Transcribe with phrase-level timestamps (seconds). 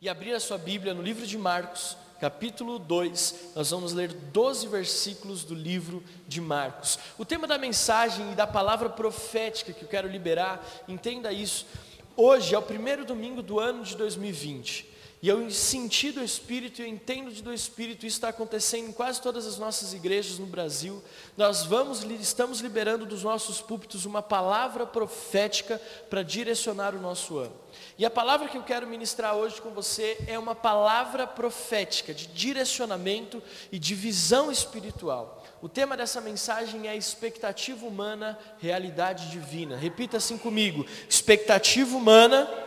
[0.00, 4.68] e abrir a sua Bíblia no livro de Marcos, capítulo 2, nós vamos ler 12
[4.68, 6.98] versículos do livro de Marcos.
[7.16, 11.66] O tema da mensagem e da palavra profética que eu quero liberar, entenda isso.
[12.14, 14.95] Hoje é o primeiro domingo do ano de 2020.
[15.22, 19.46] E eu senti do Espírito, eu entendo do Espírito, isso está acontecendo em quase todas
[19.46, 21.02] as nossas igrejas no Brasil.
[21.38, 27.54] Nós vamos, estamos liberando dos nossos púlpitos uma palavra profética para direcionar o nosso ano.
[27.98, 32.26] E a palavra que eu quero ministrar hoje com você é uma palavra profética de
[32.26, 35.42] direcionamento e de visão espiritual.
[35.62, 39.76] O tema dessa mensagem é expectativa humana, realidade divina.
[39.76, 42.65] Repita assim comigo: expectativa humana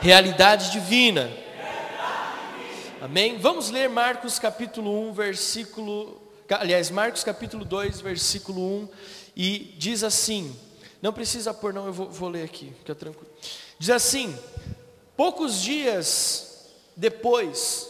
[0.00, 1.30] realidade divina.
[3.02, 3.38] Amém?
[3.38, 6.20] Vamos ler Marcos capítulo 1, versículo.
[6.48, 8.88] Aliás, Marcos capítulo 2, versículo 1,
[9.36, 10.56] e diz assim:
[11.02, 13.30] não precisa pôr, não, eu vou, vou ler aqui, fica tranquilo.
[13.78, 14.36] Diz assim:
[15.16, 17.88] poucos dias depois,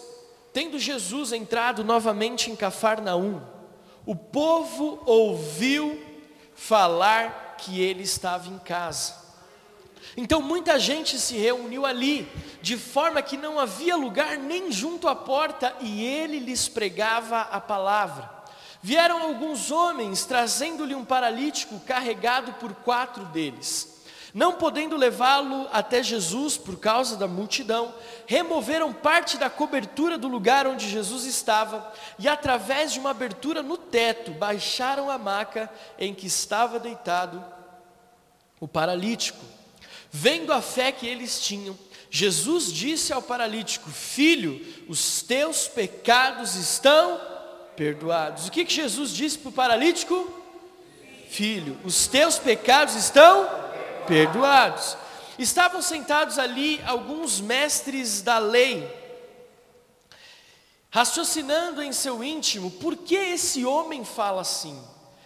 [0.52, 3.40] tendo Jesus entrado novamente em Cafarnaum,
[4.04, 6.00] o povo ouviu
[6.54, 9.19] falar que ele estava em casa.
[10.16, 12.28] Então muita gente se reuniu ali,
[12.60, 17.60] de forma que não havia lugar nem junto à porta, e ele lhes pregava a
[17.60, 18.40] palavra.
[18.82, 24.00] Vieram alguns homens trazendo-lhe um paralítico carregado por quatro deles.
[24.32, 27.92] Não podendo levá-lo até Jesus por causa da multidão,
[28.26, 33.76] removeram parte da cobertura do lugar onde Jesus estava e, através de uma abertura no
[33.76, 37.44] teto, baixaram a maca em que estava deitado
[38.60, 39.44] o paralítico.
[40.12, 41.78] Vendo a fé que eles tinham,
[42.10, 47.20] Jesus disse ao paralítico: Filho, os teus pecados estão
[47.76, 48.48] perdoados.
[48.48, 50.34] O que, que Jesus disse para o paralítico?
[51.28, 53.48] Filho, os teus pecados estão
[54.08, 54.96] perdoados.
[55.38, 58.86] Estavam sentados ali alguns mestres da lei,
[60.90, 64.78] raciocinando em seu íntimo: por que esse homem fala assim?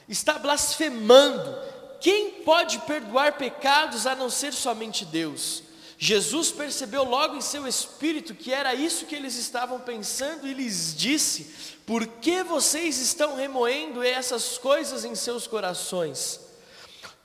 [0.06, 1.58] Está blasfemando
[2.04, 5.62] quem pode perdoar pecados a não ser somente Deus?
[5.96, 10.94] Jesus percebeu logo em seu espírito que era isso que eles estavam pensando e lhes
[10.94, 11.50] disse:
[11.86, 16.40] Por que vocês estão remoendo essas coisas em seus corações?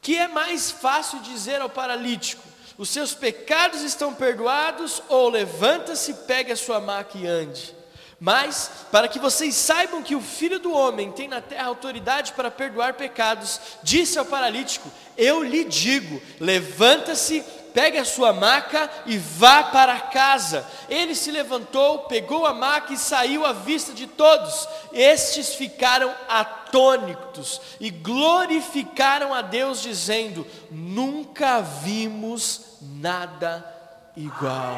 [0.01, 2.41] Que é mais fácil dizer ao paralítico:
[2.77, 7.75] Os seus pecados estão perdoados, ou levanta-se, pegue a sua maca e ande.
[8.19, 12.51] Mas, para que vocês saibam que o Filho do Homem tem na terra autoridade para
[12.51, 17.41] perdoar pecados, disse ao paralítico: Eu lhe digo, levanta-se,
[17.73, 20.67] pegue a sua maca e vá para casa.
[20.89, 24.67] Ele se levantou, pegou a maca e saiu à vista de todos.
[24.91, 33.78] Estes ficaram atônitos e glorificaram a Deus, dizendo: Nunca vimos nada
[34.19, 34.75] igual.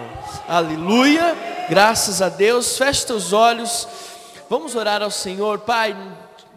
[0.48, 1.36] Aleluia,
[1.68, 2.78] graças a Deus.
[2.78, 3.88] Feche teus olhos,
[4.48, 5.98] vamos orar ao Senhor, Pai.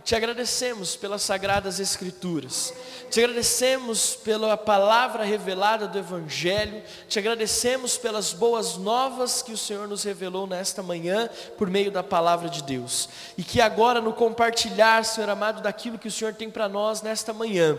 [0.04, 2.74] Te agradecemos pelas sagradas Escrituras,
[3.10, 9.88] te agradecemos pela palavra revelada do Evangelho, te agradecemos pelas boas novas que o Senhor
[9.88, 13.08] nos revelou nesta manhã por meio da palavra de Deus,
[13.38, 17.32] e que agora no compartilhar, Senhor amado, daquilo que o Senhor tem para nós nesta
[17.32, 17.78] manhã,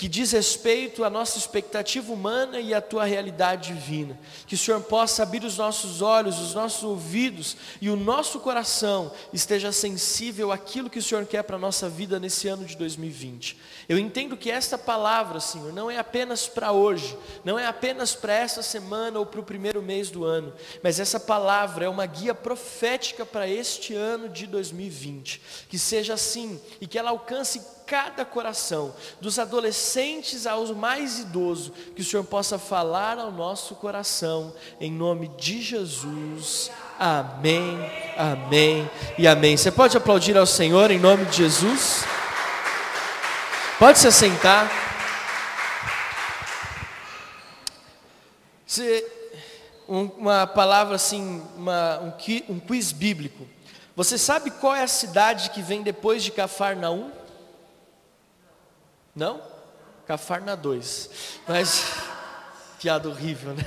[0.00, 4.18] que diz respeito à nossa expectativa humana e à tua realidade divina.
[4.46, 9.12] Que o Senhor possa abrir os nossos olhos, os nossos ouvidos e o nosso coração
[9.30, 13.58] esteja sensível àquilo que o Senhor quer para a nossa vida nesse ano de 2020.
[13.90, 18.32] Eu entendo que esta palavra, Senhor, não é apenas para hoje, não é apenas para
[18.32, 22.34] essa semana ou para o primeiro mês do ano, mas essa palavra é uma guia
[22.34, 25.42] profética para este ano de 2020.
[25.68, 27.60] Que seja assim e que ela alcance
[27.90, 34.54] cada coração, dos adolescentes aos mais idosos, que o Senhor possa falar ao nosso coração,
[34.80, 36.70] em nome de Jesus.
[36.96, 39.56] Amém, amém e amém.
[39.56, 42.04] Você pode aplaudir ao Senhor em nome de Jesus?
[43.76, 44.70] Pode se assentar.
[48.68, 49.04] Se,
[49.88, 53.48] uma palavra assim, uma, um, um quiz bíblico.
[53.96, 57.18] Você sabe qual é a cidade que vem depois de Cafarnaum?
[59.20, 59.42] Não?
[60.06, 61.10] Cafarna 2.
[61.46, 61.84] Mas,
[62.80, 63.64] piada horrível, né?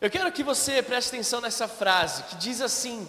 [0.00, 3.08] Eu quero que você preste atenção nessa frase, que diz assim: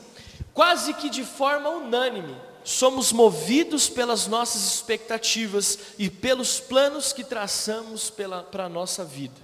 [0.53, 8.11] quase que de forma unânime, somos movidos pelas nossas expectativas e pelos planos que traçamos
[8.51, 9.41] para a nossa vida.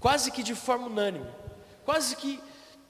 [0.00, 1.28] Quase que de forma unânime,
[1.84, 2.40] quase que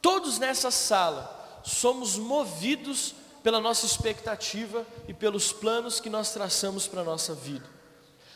[0.00, 7.00] todos nessa sala somos movidos pela nossa expectativa e pelos planos que nós traçamos para
[7.00, 7.72] a nossa vida.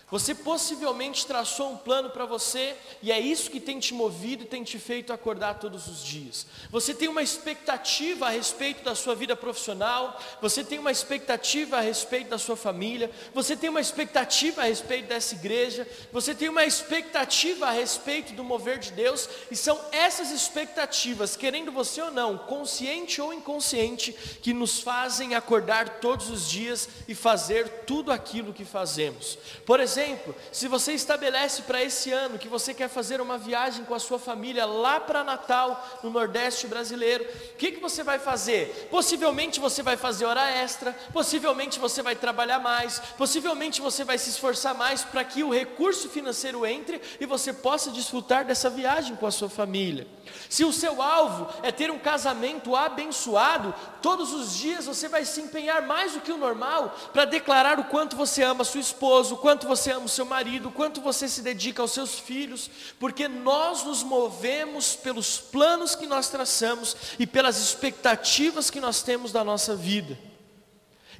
[0.08, 4.46] Você possivelmente traçou um plano para você e é isso que tem te movido e
[4.46, 6.46] tem te feito acordar todos os dias.
[6.70, 11.80] Você tem uma expectativa a respeito da sua vida profissional, você tem uma expectativa a
[11.80, 16.64] respeito da sua família, você tem uma expectativa a respeito dessa igreja, você tem uma
[16.64, 22.38] expectativa a respeito do mover de Deus, e são essas expectativas, querendo você ou não,
[22.38, 28.64] consciente ou inconsciente, que nos fazem acordar todos os dias e fazer tudo aquilo que
[28.64, 29.36] fazemos.
[29.64, 33.84] Por exemplo, exemplo, se você estabelece para esse ano que você quer fazer uma viagem
[33.84, 38.18] com a sua família lá para Natal, no Nordeste brasileiro, o que, que você vai
[38.18, 38.88] fazer?
[38.90, 44.30] Possivelmente você vai fazer hora extra, possivelmente você vai trabalhar mais, possivelmente você vai se
[44.30, 49.26] esforçar mais para que o recurso financeiro entre e você possa desfrutar dessa viagem com
[49.26, 50.06] a sua família.
[50.48, 55.40] Se o seu alvo é ter um casamento abençoado, todos os dias você vai se
[55.40, 59.38] empenhar mais do que o normal para declarar o quanto você ama sua esposa, o
[59.38, 62.68] quanto você você ama o seu marido, quanto você se dedica aos seus filhos,
[62.98, 69.30] porque nós nos movemos pelos planos que nós traçamos e pelas expectativas que nós temos
[69.30, 70.18] da nossa vida.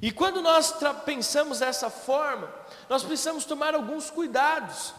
[0.01, 0.75] E quando nós
[1.05, 2.53] pensamos dessa forma,
[2.89, 4.93] nós precisamos tomar alguns cuidados,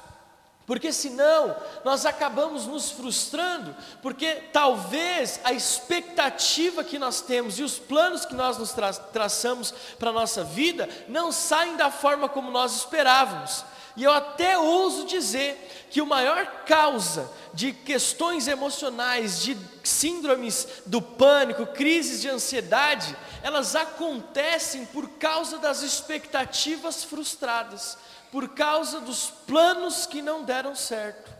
[0.69, 7.79] porque senão nós acabamos nos frustrando, porque talvez a expectativa que nós temos e os
[7.79, 12.51] planos que nós nos tra traçamos para a nossa vida não saem da forma como
[12.51, 13.65] nós esperávamos.
[13.97, 21.01] E eu até ouso dizer que o maior causa de questões emocionais, de síndromes do
[21.01, 27.97] pânico, crises de ansiedade, elas acontecem por causa das expectativas frustradas
[28.31, 31.33] por causa dos planos que não deram certo.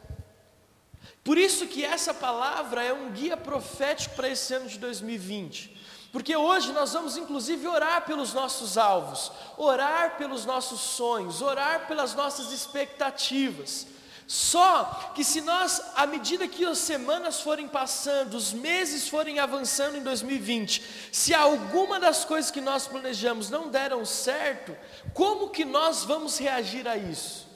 [1.23, 5.77] Por isso que essa palavra é um guia profético para esse ano de 2020.
[6.11, 12.15] Porque hoje nós vamos inclusive orar pelos nossos alvos, orar pelos nossos sonhos, orar pelas
[12.15, 13.87] nossas expectativas.
[14.27, 19.97] Só que se nós, à medida que as semanas forem passando, os meses forem avançando
[19.97, 24.77] em 2020, se alguma das coisas que nós planejamos não deram certo,
[25.15, 27.47] como que nós vamos reagir a isso?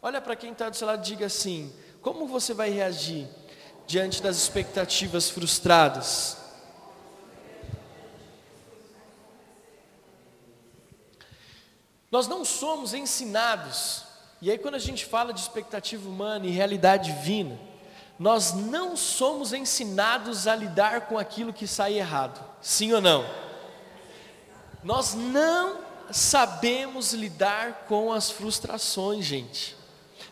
[0.00, 3.28] Olha para quem está do seu lado e diga assim: como você vai reagir
[3.86, 6.36] diante das expectativas frustradas?
[12.10, 14.08] Nós não somos ensinados
[14.40, 17.58] e aí, quando a gente fala de expectativa humana e realidade divina,
[18.18, 23.24] nós não somos ensinados a lidar com aquilo que sai errado, sim ou não?
[24.82, 29.76] Nós não sabemos lidar com as frustrações, gente.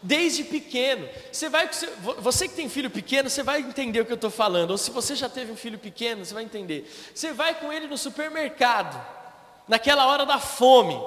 [0.02, 1.68] Desde pequeno, você vai,
[2.18, 4.70] você que tem filho pequeno, você vai entender o que eu estou falando.
[4.70, 6.90] Ou se você já teve um filho pequeno, você vai entender.
[7.14, 9.04] Você vai com ele no supermercado,
[9.66, 11.00] naquela hora da fome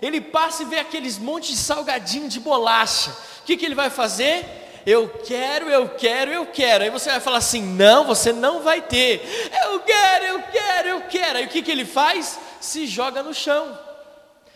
[0.00, 3.10] ele passa e vê aqueles montes de salgadinho de bolacha.
[3.42, 4.44] O que, que ele vai fazer?
[4.86, 6.84] Eu quero, eu quero, eu quero.
[6.84, 9.22] Aí você vai falar assim: não, você não vai ter.
[9.62, 11.38] Eu quero, eu quero, eu quero.
[11.38, 12.38] Aí o que, que ele faz?
[12.60, 13.78] Se joga no chão.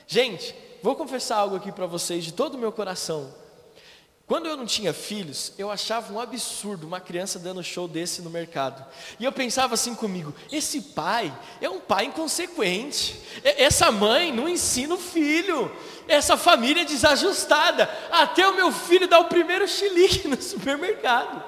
[0.07, 3.33] Gente, vou confessar algo aqui para vocês de todo o meu coração.
[4.27, 8.31] Quando eu não tinha filhos, eu achava um absurdo uma criança dando show desse no
[8.31, 8.83] mercado.
[9.21, 13.21] E eu pensava assim comigo: esse pai é um pai inconsequente.
[13.45, 15.71] Essa mãe não ensina o filho.
[16.09, 17.91] Essa família é desajustada.
[18.11, 21.45] Até o meu filho dá o primeiro chilique no supermercado.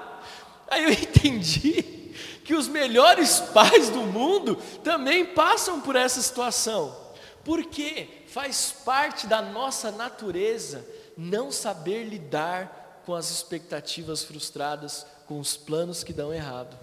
[0.67, 2.11] Aí eu entendi
[2.43, 6.95] que os melhores pais do mundo também passam por essa situação.
[7.43, 8.07] Porque
[8.37, 10.85] faz parte da nossa natureza
[11.17, 16.77] não saber lidar com as expectativas frustradas, com os planos que dão errado.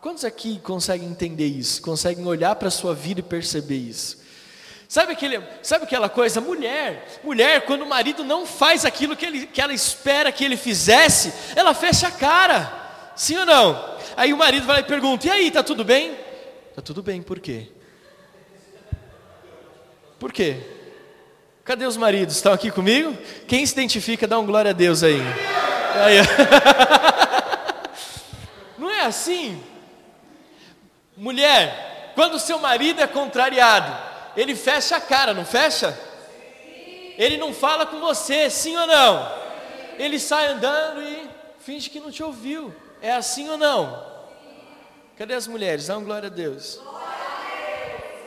[0.00, 1.82] Quantos aqui conseguem entender isso?
[1.82, 4.22] Conseguem olhar para a sua vida e perceber isso?
[4.88, 6.40] Sabe, aquele, sabe aquela coisa?
[6.40, 10.56] Mulher, mulher, quando o marido não faz aquilo que, ele, que ela espera que ele
[10.56, 13.12] fizesse, ela fecha a cara.
[13.16, 13.98] Sim ou não?
[14.16, 16.16] Aí o marido vai e pergunta: E aí, tá tudo bem?
[16.72, 17.72] Tá tudo bem, por quê?
[20.20, 20.58] Por quê?
[21.64, 22.36] Cadê os maridos?
[22.36, 23.16] Estão aqui comigo?
[23.48, 25.18] Quem se identifica, dá um glória a Deus aí.
[25.94, 26.18] aí.
[28.76, 29.62] Não é assim?
[31.16, 33.96] Mulher, quando seu marido é contrariado,
[34.36, 35.98] ele fecha a cara, não fecha?
[37.18, 39.30] Ele não fala com você, sim ou não?
[39.98, 42.74] Ele sai andando e finge que não te ouviu.
[43.02, 44.02] É assim ou não?
[45.18, 45.88] Cadê as mulheres?
[45.88, 46.80] Dá um glória a Deus.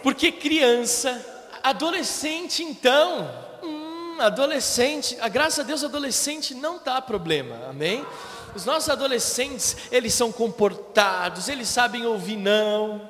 [0.04, 1.33] Porque criança
[1.64, 3.30] Adolescente, então,
[3.64, 8.06] hum, adolescente, a graça a Deus, adolescente não dá problema, amém?
[8.54, 13.10] Os nossos adolescentes, eles são comportados, eles sabem ouvir não.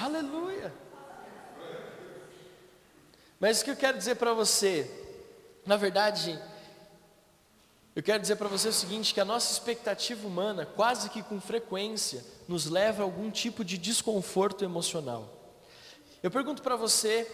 [0.00, 0.72] Aleluia.
[3.40, 4.88] Mas o que eu quero dizer para você,
[5.66, 6.40] na verdade,
[7.96, 11.40] eu quero dizer para você o seguinte: que a nossa expectativa humana, quase que com
[11.40, 15.37] frequência, nos leva a algum tipo de desconforto emocional.
[16.22, 17.30] Eu pergunto para você,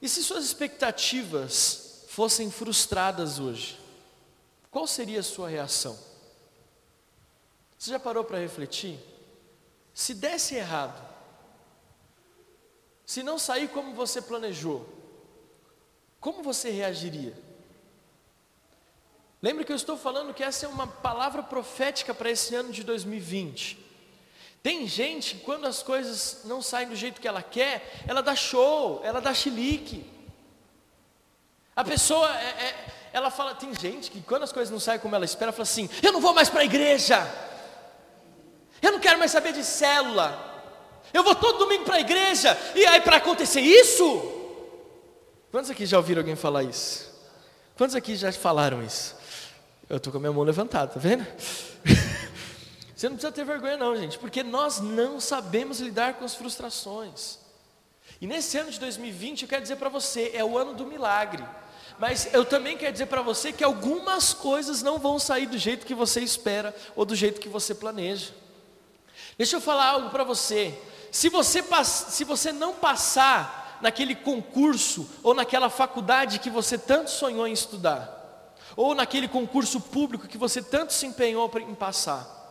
[0.00, 3.78] e se suas expectativas fossem frustradas hoje?
[4.70, 5.98] Qual seria a sua reação?
[7.78, 8.98] Você já parou para refletir?
[9.92, 11.00] Se desse errado,
[13.06, 14.88] se não sair como você planejou,
[16.20, 17.36] como você reagiria?
[19.42, 22.82] Lembre que eu estou falando que essa é uma palavra profética para esse ano de
[22.82, 23.83] 2020.
[24.64, 28.34] Tem gente que quando as coisas não saem do jeito que ela quer, ela dá
[28.34, 30.10] show, ela dá chilique.
[31.76, 35.14] A pessoa, é, é, ela fala, tem gente que quando as coisas não saem como
[35.14, 37.30] ela espera, fala assim: eu não vou mais para a igreja,
[38.82, 40.36] eu não quero mais saber de célula,
[41.12, 44.34] eu vou todo domingo para a igreja, e aí para acontecer isso,
[45.54, 47.08] Quantos aqui já ouviram alguém falar isso?
[47.76, 49.14] Quantos aqui já falaram isso?
[49.88, 51.24] Eu estou com a minha mão levantada, tá vendo?
[53.04, 57.38] Você não precisa ter vergonha, não, gente, porque nós não sabemos lidar com as frustrações.
[58.18, 61.44] E nesse ano de 2020, eu quero dizer para você, é o ano do milagre.
[61.98, 65.84] Mas eu também quero dizer para você que algumas coisas não vão sair do jeito
[65.84, 68.32] que você espera ou do jeito que você planeja.
[69.36, 70.74] Deixa eu falar algo para você.
[71.12, 77.46] Se você, se você não passar naquele concurso ou naquela faculdade que você tanto sonhou
[77.46, 82.43] em estudar, ou naquele concurso público que você tanto se empenhou em passar.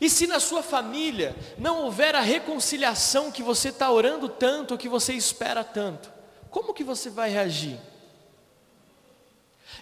[0.00, 4.88] E se na sua família não houver a reconciliação que você está orando tanto, que
[4.88, 6.12] você espera tanto,
[6.50, 7.78] como que você vai reagir?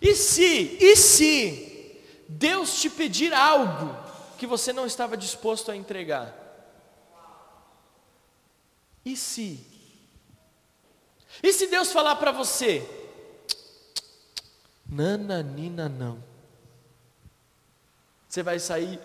[0.01, 3.97] E se, e se Deus te pedir algo
[4.39, 6.35] que você não estava disposto a entregar?
[9.05, 9.75] E se
[11.43, 12.89] e se Deus falar para você,
[14.87, 16.23] nananina não,
[18.35, 18.99] você vai sair,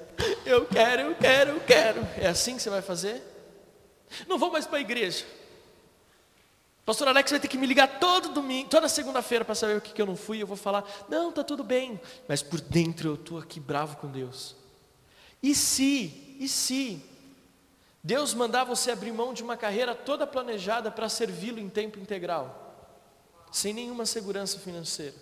[0.43, 2.01] eu quero, eu quero, eu quero.
[2.17, 3.21] É assim que você vai fazer?
[4.27, 5.23] Não vou mais para a igreja.
[6.83, 9.93] Pastor Alex vai ter que me ligar todo domingo, toda segunda-feira para saber o que,
[9.93, 10.41] que eu não fui.
[10.41, 12.01] Eu vou falar, não, tá tudo bem.
[12.27, 14.55] Mas por dentro eu estou aqui bravo com Deus.
[15.43, 16.99] E se, e se
[18.03, 22.97] Deus mandar você abrir mão de uma carreira toda planejada para servi-lo em tempo integral,
[23.51, 25.13] sem nenhuma segurança financeira.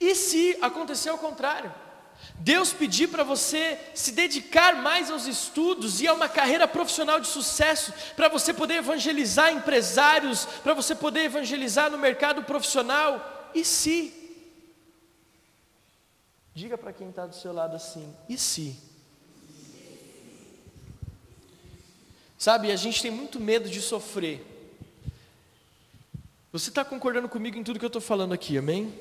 [0.00, 1.89] E se acontecer o contrário?
[2.40, 7.26] Deus pedir para você se dedicar mais aos estudos e a uma carreira profissional de
[7.26, 13.50] sucesso, para você poder evangelizar empresários, para você poder evangelizar no mercado profissional.
[13.54, 14.12] E se?
[16.54, 18.78] Diga para quem está do seu lado assim: e se?
[22.38, 24.46] Sabe, a gente tem muito medo de sofrer.
[26.50, 28.92] Você está concordando comigo em tudo que eu estou falando aqui, amém?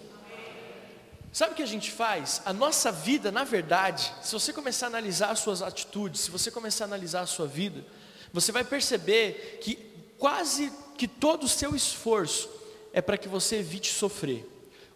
[1.32, 2.42] Sabe o que a gente faz?
[2.46, 6.50] A nossa vida, na verdade, se você começar a analisar as suas atitudes, se você
[6.50, 7.86] começar a analisar a sua vida,
[8.34, 9.76] você vai perceber que
[10.18, 12.50] quase que todo o seu esforço
[12.92, 14.48] é para que você evite sofrer.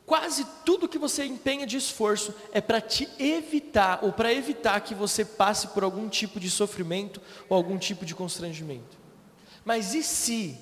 [0.06, 4.94] Quase tudo que você empenha de esforço é para te evitar, ou para evitar que
[4.94, 8.98] você passe por algum tipo de sofrimento ou algum tipo de constrangimento.
[9.63, 10.58] Mas e se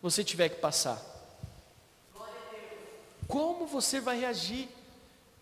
[0.00, 1.00] você tiver que passar?
[3.28, 4.68] Como você vai reagir?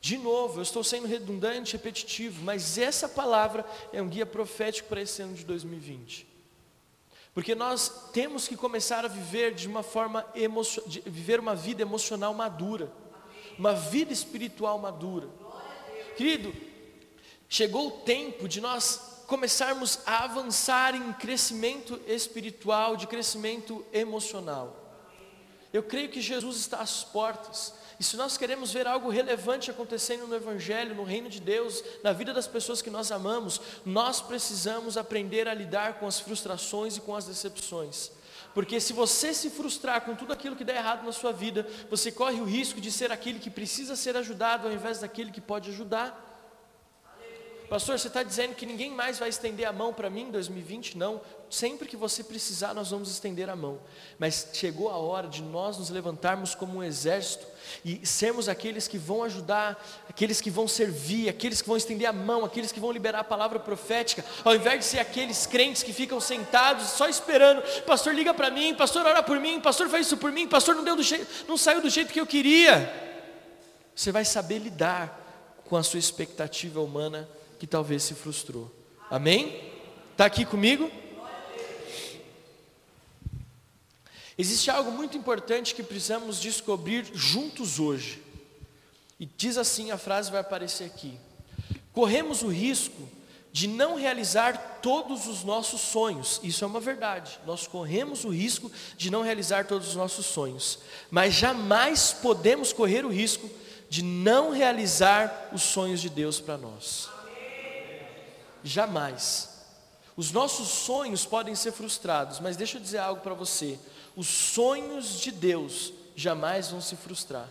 [0.01, 5.03] De novo, eu estou sendo redundante, repetitivo, mas essa palavra é um guia profético para
[5.03, 6.27] esse ano de 2020.
[7.35, 10.27] Porque nós temos que começar a viver de uma forma,
[11.07, 12.93] viver uma vida emocional madura
[13.61, 15.29] uma vida espiritual madura.
[16.17, 16.51] Querido,
[17.47, 24.77] chegou o tempo de nós começarmos a avançar em crescimento espiritual, de crescimento emocional.
[25.75, 27.75] Eu creio que Jesus está às portas.
[28.01, 32.15] E se nós queremos ver algo relevante acontecendo no Evangelho, no reino de Deus, na
[32.15, 37.03] vida das pessoas que nós amamos, nós precisamos aprender a lidar com as frustrações e
[37.03, 38.11] com as decepções.
[38.55, 42.11] Porque se você se frustrar com tudo aquilo que der errado na sua vida, você
[42.11, 45.69] corre o risco de ser aquele que precisa ser ajudado ao invés daquele que pode
[45.69, 46.29] ajudar.
[47.69, 50.97] Pastor, você está dizendo que ninguém mais vai estender a mão para mim em 2020?
[50.97, 51.21] Não.
[51.51, 53.81] Sempre que você precisar, nós vamos estender a mão.
[54.21, 57.45] Mas chegou a hora de nós nos levantarmos como um exército
[57.85, 62.13] e sermos aqueles que vão ajudar, aqueles que vão servir, aqueles que vão estender a
[62.13, 65.93] mão, aqueles que vão liberar a palavra profética, ao invés de ser aqueles crentes que
[65.93, 70.17] ficam sentados só esperando, pastor liga para mim, pastor ora por mim, pastor faz isso
[70.19, 73.11] por mim, pastor não deu do jeito, não saiu do jeito que eu queria.
[73.93, 77.29] Você vai saber lidar com a sua expectativa humana
[77.59, 78.73] que talvez se frustrou.
[79.11, 79.69] Amém?
[80.13, 81.00] Está aqui comigo?
[84.41, 88.23] Existe algo muito importante que precisamos descobrir juntos hoje.
[89.19, 91.19] E diz assim: a frase vai aparecer aqui.
[91.93, 93.07] Corremos o risco
[93.53, 96.41] de não realizar todos os nossos sonhos.
[96.43, 97.39] Isso é uma verdade.
[97.45, 100.79] Nós corremos o risco de não realizar todos os nossos sonhos,
[101.11, 103.47] mas jamais podemos correr o risco
[103.91, 107.11] de não realizar os sonhos de Deus para nós.
[108.65, 109.51] Jamais.
[110.17, 113.79] Os nossos sonhos podem ser frustrados, mas deixa eu dizer algo para você:
[114.21, 117.49] os sonhos de Deus jamais vão se frustrar.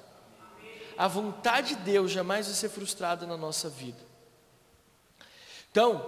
[0.95, 3.97] A vontade de Deus jamais vai ser frustrada na nossa vida.
[5.71, 6.07] Então,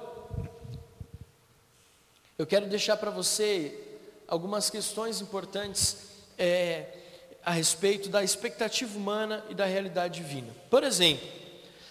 [2.38, 3.76] eu quero deixar para você
[4.28, 5.98] algumas questões importantes
[6.38, 6.96] é,
[7.44, 10.54] a respeito da expectativa humana e da realidade divina.
[10.70, 11.28] Por exemplo,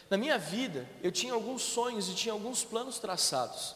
[0.09, 3.75] na minha vida, eu tinha alguns sonhos e tinha alguns planos traçados.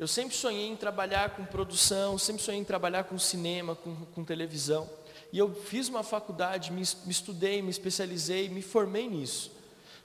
[0.00, 4.24] Eu sempre sonhei em trabalhar com produção, sempre sonhei em trabalhar com cinema, com, com
[4.24, 4.88] televisão.
[5.30, 9.52] E eu fiz uma faculdade, me, me estudei, me especializei, me formei nisso.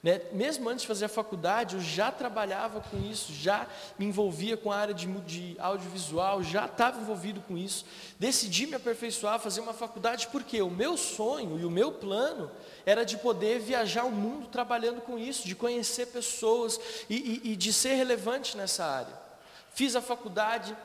[0.03, 0.19] Né?
[0.33, 4.69] Mesmo antes de fazer a faculdade, eu já trabalhava com isso, já me envolvia com
[4.69, 7.85] a área de, de audiovisual, já estava envolvido com isso.
[8.19, 12.51] Decidi me aperfeiçoar, fazer uma faculdade, porque o meu sonho e o meu plano
[12.85, 16.77] era de poder viajar o mundo trabalhando com isso, de conhecer pessoas
[17.09, 19.24] e, e, e de ser relevante nessa área.
[19.75, 20.75] Fiz a faculdade,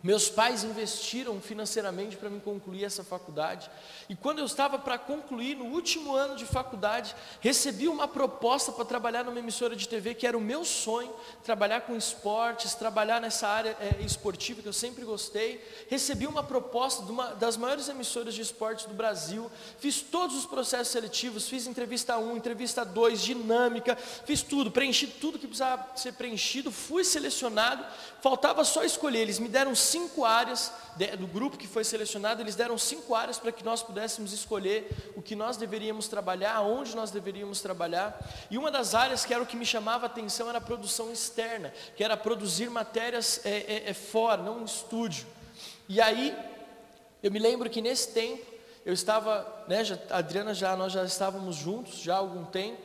[0.00, 3.68] meus pais investiram financeiramente para me concluir essa faculdade.
[4.08, 8.84] E quando eu estava para concluir, no último ano de faculdade, recebi uma proposta para
[8.84, 11.12] trabalhar numa emissora de TV, que era o meu sonho,
[11.42, 15.66] trabalhar com esportes, trabalhar nessa área é, esportiva que eu sempre gostei.
[15.90, 19.50] Recebi uma proposta de uma das maiores emissoras de esportes do Brasil.
[19.80, 25.40] Fiz todos os processos seletivos, fiz entrevista 1, entrevista 2, dinâmica, fiz tudo, preenchi tudo
[25.40, 27.84] que precisava ser preenchido, fui selecionado,
[28.22, 29.22] faltava só escolher.
[29.22, 30.72] Eles me deram cinco áreas
[31.18, 35.22] do grupo que foi selecionado, eles deram cinco áreas para que nós pudéssemos escolher o
[35.22, 38.18] que nós deveríamos trabalhar, aonde nós deveríamos trabalhar.
[38.50, 41.12] E uma das áreas que era o que me chamava a atenção era a produção
[41.12, 45.26] externa, que era produzir matérias é, é, é fora, não em estúdio.
[45.88, 46.36] E aí,
[47.22, 48.44] eu me lembro que nesse tempo,
[48.84, 52.82] eu estava, né, já, a Adriana já, nós já estávamos juntos já há algum tempo,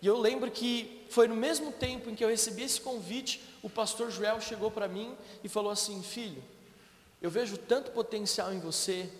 [0.00, 3.70] e eu lembro que foi no mesmo tempo em que eu recebi esse convite, o
[3.70, 6.44] pastor Joel chegou para mim e falou assim: Filho,
[7.22, 9.10] eu vejo tanto potencial em você,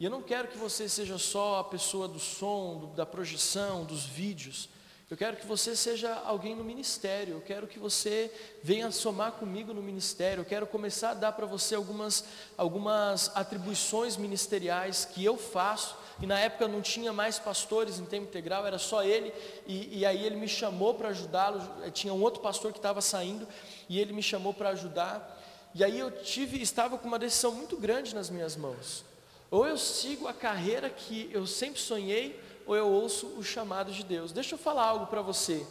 [0.00, 3.84] e eu não quero que você seja só a pessoa do som, do, da projeção,
[3.84, 4.70] dos vídeos.
[5.10, 7.34] Eu quero que você seja alguém no ministério.
[7.34, 10.40] Eu quero que você venha somar comigo no ministério.
[10.40, 12.24] Eu quero começar a dar para você algumas,
[12.56, 15.94] algumas atribuições ministeriais que eu faço.
[16.22, 19.34] E na época não tinha mais pastores em tempo integral, era só ele.
[19.66, 21.60] E, e aí ele me chamou para ajudá-lo.
[21.90, 23.46] Tinha um outro pastor que estava saindo
[23.88, 25.42] e ele me chamou para ajudar.
[25.74, 29.04] E aí eu tive, estava com uma decisão muito grande nas minhas mãos.
[29.50, 34.04] Ou eu sigo a carreira que eu sempre sonhei, ou eu ouço o chamado de
[34.04, 34.30] Deus.
[34.30, 35.66] Deixa eu falar algo para você.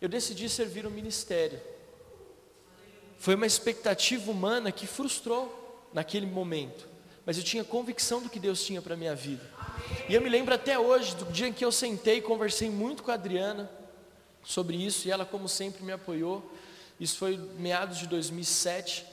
[0.00, 1.60] Eu decidi servir o ministério.
[3.18, 6.88] Foi uma expectativa humana que frustrou naquele momento,
[7.28, 9.44] mas eu tinha convicção do que Deus tinha para minha vida.
[10.08, 13.02] E eu me lembro até hoje do dia em que eu sentei e conversei muito
[13.02, 13.70] com a Adriana
[14.42, 16.50] sobre isso, e ela, como sempre, me apoiou.
[16.98, 19.04] Isso foi meados de 2007.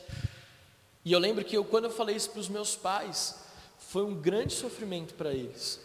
[1.04, 3.36] E eu lembro que eu, quando eu falei isso para os meus pais,
[3.80, 5.82] foi um grande sofrimento para eles.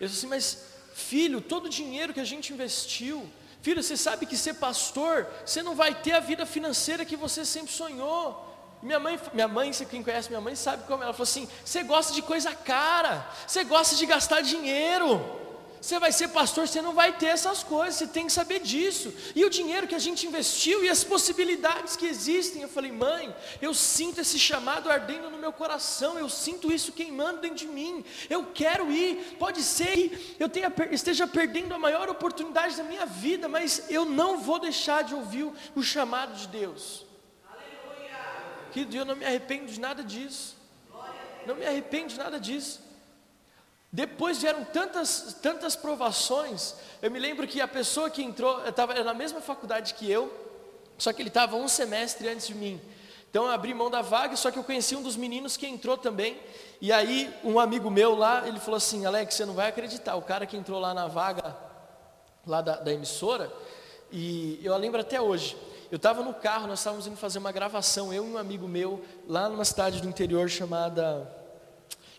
[0.00, 0.64] Eu disse assim, mas
[0.94, 3.30] filho, todo o dinheiro que a gente investiu,
[3.62, 7.44] filho, você sabe que ser pastor, você não vai ter a vida financeira que você
[7.44, 8.47] sempre sonhou.
[8.82, 12.12] Minha mãe, minha mãe, quem conhece minha mãe sabe como ela falou assim: você gosta
[12.12, 15.38] de coisa cara, você gosta de gastar dinheiro.
[15.80, 19.14] Você vai ser pastor, você não vai ter essas coisas, você tem que saber disso.
[19.34, 22.62] E o dinheiro que a gente investiu e as possibilidades que existem.
[22.62, 27.40] Eu falei, mãe, eu sinto esse chamado ardendo no meu coração, eu sinto isso queimando
[27.40, 28.04] dentro de mim.
[28.28, 29.36] Eu quero ir.
[29.38, 34.04] Pode ser que eu tenha, esteja perdendo a maior oportunidade da minha vida, mas eu
[34.04, 37.07] não vou deixar de ouvir o chamado de Deus.
[38.72, 40.56] Que Deus não me arrependo de nada disso.
[41.46, 42.80] Não me arrependo de nada disso.
[43.90, 46.74] Depois vieram tantas, tantas provações.
[47.00, 50.32] Eu me lembro que a pessoa que entrou, estava na mesma faculdade que eu,
[50.98, 52.80] só que ele estava um semestre antes de mim.
[53.30, 55.96] Então eu abri mão da vaga, só que eu conheci um dos meninos que entrou
[55.96, 56.38] também.
[56.80, 60.22] E aí um amigo meu lá, ele falou assim, Alex, você não vai acreditar, o
[60.22, 61.56] cara que entrou lá na vaga
[62.46, 63.52] lá da, da emissora,
[64.10, 65.56] e eu lembro até hoje.
[65.90, 69.02] Eu estava no carro, nós estávamos indo fazer uma gravação, eu e um amigo meu,
[69.26, 71.34] lá numa cidade do interior chamada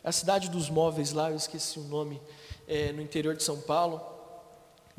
[0.03, 2.19] a cidade dos móveis lá, eu esqueci o nome,
[2.67, 4.01] é, no interior de São Paulo.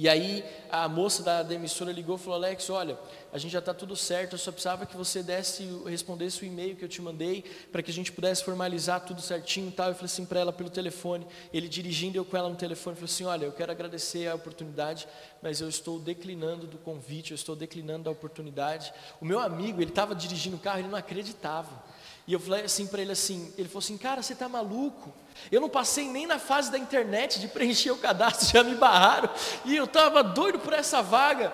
[0.00, 2.98] E aí a moça da, da emissora ligou e falou: Alex, olha,
[3.30, 6.74] a gente já está tudo certo, eu só precisava que você desse, respondesse o e-mail
[6.74, 9.88] que eu te mandei, para que a gente pudesse formalizar tudo certinho e tal.
[9.88, 13.12] Eu falei assim para ela pelo telefone, ele dirigindo, eu com ela no telefone, falei
[13.12, 15.06] assim: olha, eu quero agradecer a oportunidade,
[15.42, 18.94] mas eu estou declinando do convite, eu estou declinando da oportunidade.
[19.20, 21.84] O meu amigo, ele estava dirigindo o carro, ele não acreditava.
[22.26, 25.12] E eu falei assim para ele assim, ele falou assim, cara, você está maluco?
[25.50, 29.30] Eu não passei nem na fase da internet de preencher o cadastro, já me barraram,
[29.64, 31.52] e eu estava doido por essa vaga.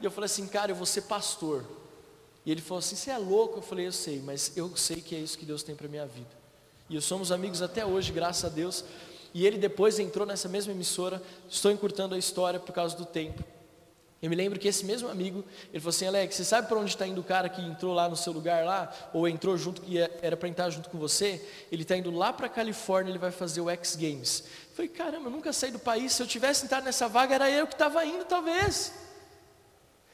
[0.00, 1.64] E eu falei assim, cara, eu vou ser pastor.
[2.44, 3.58] E ele falou assim, você é louco?
[3.58, 6.06] Eu falei, eu sei, mas eu sei que é isso que Deus tem para minha
[6.06, 6.40] vida.
[6.88, 8.84] E somos amigos até hoje, graças a Deus.
[9.32, 13.44] E ele depois entrou nessa mesma emissora, estou encurtando a história por causa do tempo.
[14.22, 16.90] Eu me lembro que esse mesmo amigo, ele falou assim, Alex, você sabe para onde
[16.90, 18.92] está indo o cara que entrou lá no seu lugar lá?
[19.14, 21.42] Ou entrou junto, que era para entrar junto com você?
[21.72, 24.44] Ele está indo lá para a Califórnia, ele vai fazer o X Games.
[24.70, 27.50] Eu falei, caramba, eu nunca saí do país, se eu tivesse entrado nessa vaga, era
[27.50, 28.92] eu que estava indo talvez.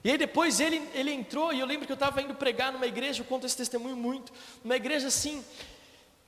[0.04, 2.86] E aí depois ele, ele entrou, e eu lembro que eu estava indo pregar numa
[2.86, 4.32] igreja, eu conto esse testemunho muito,
[4.64, 5.44] uma igreja assim,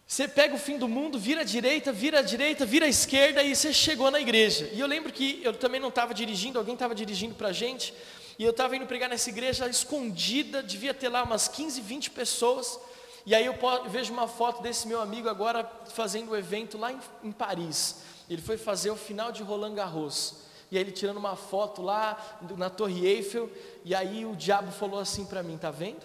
[0.09, 3.43] você pega o fim do mundo, vira à direita, vira à direita, vira à esquerda
[3.43, 4.71] e você chegou na igreja.
[4.73, 7.93] E eu lembro que eu também não estava dirigindo, alguém estava dirigindo para a gente.
[8.39, 12.81] E eu estava indo pregar nessa igreja escondida, devia ter lá umas 15, 20 pessoas.
[13.27, 13.55] E aí eu
[13.91, 17.97] vejo uma foto desse meu amigo agora fazendo o um evento lá em, em, Paris.
[18.31, 20.37] Ele foi fazer o final de Roland Garros.
[20.71, 23.51] E aí ele tirando uma foto lá na Torre Eiffel.
[23.85, 26.01] E aí o diabo falou assim para mim: tá vendo?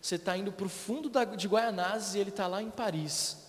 [0.00, 3.47] Você está indo para o fundo da, de Guaianazes e ele está lá em Paris.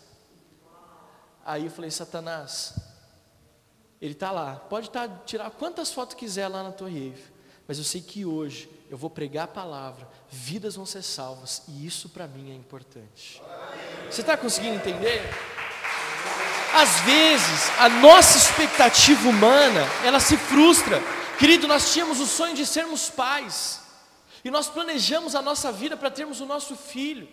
[1.46, 2.76] Aí eu falei, Satanás,
[4.02, 7.34] ele está lá, pode tá, tirar quantas fotos quiser lá na Torre Eiffel,
[7.68, 11.86] mas eu sei que hoje eu vou pregar a palavra, vidas vão ser salvas, e
[11.86, 13.42] isso para mim é importante.
[14.10, 15.22] Você está conseguindo entender?
[16.74, 21.02] Às vezes, a nossa expectativa humana, ela se frustra.
[21.38, 23.82] Querido, nós tínhamos o sonho de sermos pais,
[24.44, 27.28] e nós planejamos a nossa vida para termos o nosso filho.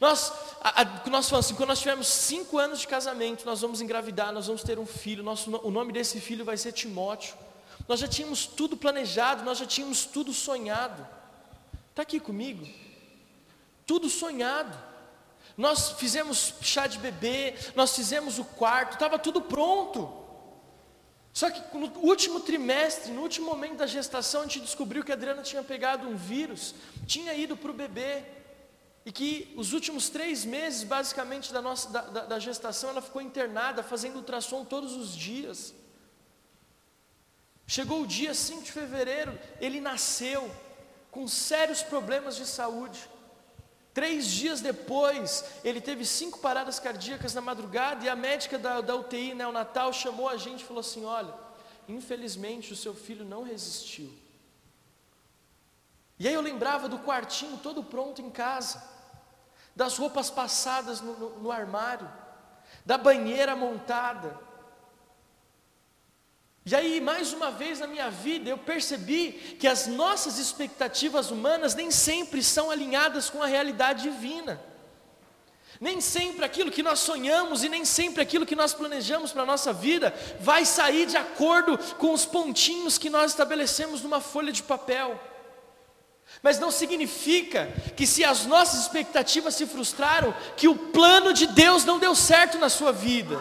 [0.00, 3.80] Nós, a, a, nós falamos assim, quando nós tivermos cinco anos de casamento, nós vamos
[3.80, 7.34] engravidar, nós vamos ter um filho, nosso, o nome desse filho vai ser Timóteo.
[7.88, 11.06] Nós já tínhamos tudo planejado, nós já tínhamos tudo sonhado.
[11.90, 12.66] Está aqui comigo?
[13.86, 14.76] Tudo sonhado.
[15.56, 20.24] Nós fizemos chá de bebê, nós fizemos o quarto, estava tudo pronto.
[21.32, 25.14] Só que no último trimestre, no último momento da gestação, a gente descobriu que a
[25.14, 26.74] Adriana tinha pegado um vírus,
[27.06, 28.24] tinha ido para o bebê.
[29.06, 33.22] E que os últimos três meses, basicamente, da, nossa, da, da, da gestação, ela ficou
[33.22, 35.72] internada, fazendo ultrassom todos os dias.
[37.68, 40.50] Chegou o dia 5 de fevereiro, ele nasceu
[41.12, 43.08] com sérios problemas de saúde.
[43.94, 48.96] Três dias depois, ele teve cinco paradas cardíacas na madrugada e a médica da, da
[48.96, 51.32] UTI neonatal chamou a gente e falou assim: Olha,
[51.88, 54.12] infelizmente o seu filho não resistiu.
[56.18, 58.95] E aí eu lembrava do quartinho todo pronto em casa
[59.76, 62.10] das roupas passadas no, no, no armário,
[62.84, 64.40] da banheira montada.
[66.64, 71.74] E aí, mais uma vez na minha vida, eu percebi que as nossas expectativas humanas
[71.74, 74.60] nem sempre são alinhadas com a realidade divina.
[75.78, 79.46] Nem sempre aquilo que nós sonhamos e nem sempre aquilo que nós planejamos para a
[79.46, 84.62] nossa vida vai sair de acordo com os pontinhos que nós estabelecemos numa folha de
[84.62, 85.20] papel.
[86.42, 91.84] Mas não significa que se as nossas expectativas se frustraram, que o plano de Deus
[91.84, 93.38] não deu certo na sua vida.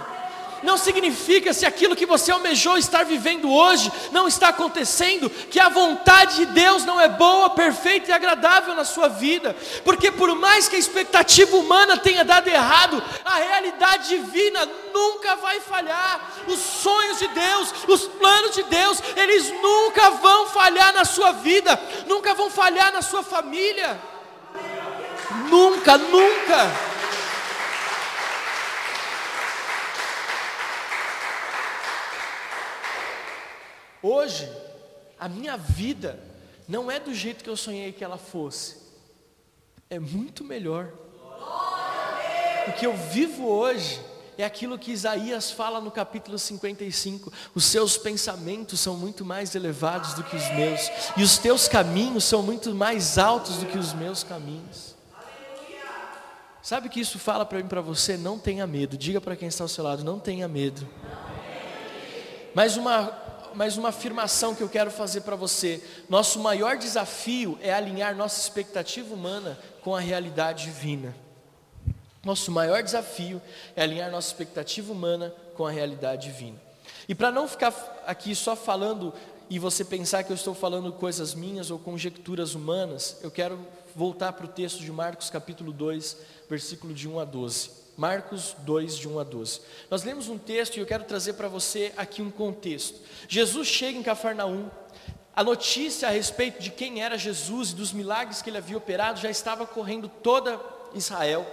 [0.66, 5.70] Não significa se aquilo que você almejou estar vivendo hoje não está acontecendo, que a
[5.70, 10.68] vontade de Deus não é boa, perfeita e agradável na sua vida, porque por mais
[10.68, 16.34] que a expectativa humana tenha dado errado, a realidade divina nunca vai falhar.
[16.48, 21.80] Os sonhos de Deus, os planos de Deus, eles nunca vão falhar na sua vida,
[22.08, 24.00] nunca vão falhar na sua família.
[25.50, 26.95] Nunca, nunca.
[34.08, 34.48] Hoje,
[35.20, 36.20] a minha vida
[36.68, 38.78] não é do jeito que eu sonhei que ela fosse,
[39.90, 40.94] é muito melhor.
[42.68, 44.00] O que eu vivo hoje
[44.38, 50.14] é aquilo que Isaías fala no capítulo 55: os seus pensamentos são muito mais elevados
[50.14, 53.92] do que os meus, e os teus caminhos são muito mais altos do que os
[53.92, 54.94] meus caminhos.
[56.62, 58.18] Sabe o que isso fala para mim para você?
[58.18, 58.96] Não tenha medo.
[58.96, 60.88] Diga para quem está ao seu lado: não tenha medo.
[62.54, 63.25] Mas uma
[63.56, 65.82] mais uma afirmação que eu quero fazer para você.
[66.10, 71.16] Nosso maior desafio é alinhar nossa expectativa humana com a realidade divina.
[72.24, 73.42] Nosso maior desafio
[73.76, 76.58] é alinhar nossa expectativa humana com a realidade divina.
[77.08, 79.14] E para não ficar aqui só falando
[79.50, 83.60] e você pensar que eu estou falando coisas minhas ou conjecturas humanas, eu quero
[83.96, 86.18] voltar para o texto de Marcos capítulo 2,
[86.50, 87.85] versículo de 1 a 12.
[87.98, 89.62] Marcos 2, de 1 a 12.
[89.90, 93.00] Nós lemos um texto e eu quero trazer para você aqui um contexto.
[93.28, 94.70] Jesus chega em Cafarnaum,
[95.36, 99.20] a notícia a respeito de quem era Jesus e dos milagres que ele havia operado
[99.20, 100.60] já estava correndo toda
[100.94, 101.46] Israel.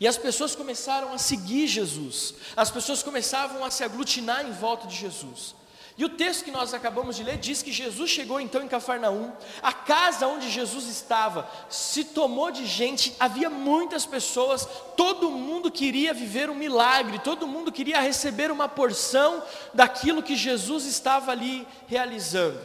[0.00, 4.86] E as pessoas começaram a seguir Jesus, as pessoas começavam a se aglutinar em volta
[4.88, 5.54] de Jesus.
[5.96, 9.32] E o texto que nós acabamos de ler diz que Jesus chegou então em Cafarnaum,
[9.62, 16.14] a casa onde Jesus estava se tomou de gente, havia muitas pessoas, todo mundo queria
[16.14, 19.42] viver um milagre, todo mundo queria receber uma porção
[19.74, 22.58] daquilo que Jesus estava ali realizando.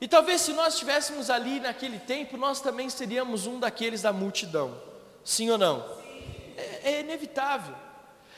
[0.00, 4.76] E talvez se nós estivéssemos ali naquele tempo, nós também seríamos um daqueles da multidão,
[5.24, 6.04] sim ou não?
[6.56, 7.74] é, é inevitável.